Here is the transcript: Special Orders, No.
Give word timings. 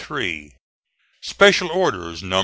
Special 1.21 1.69
Orders, 1.69 2.23
No. 2.23 2.39